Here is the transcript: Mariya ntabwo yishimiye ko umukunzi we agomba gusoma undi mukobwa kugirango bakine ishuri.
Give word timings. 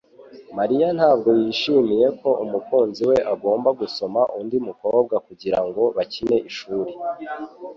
Mariya 0.57 0.87
ntabwo 0.97 1.29
yishimiye 1.39 2.05
ko 2.21 2.29
umukunzi 2.43 3.01
we 3.09 3.17
agomba 3.33 3.69
gusoma 3.79 4.21
undi 4.39 4.57
mukobwa 4.67 5.15
kugirango 5.27 5.81
bakine 5.95 6.37
ishuri. 6.49 6.91